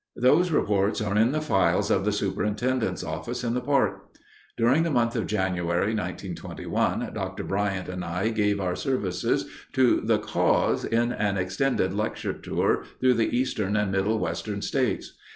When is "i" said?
8.03-8.29